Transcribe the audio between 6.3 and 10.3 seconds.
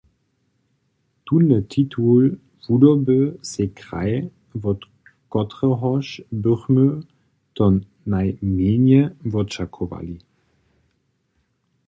bychmy to najmjenje wočakowali.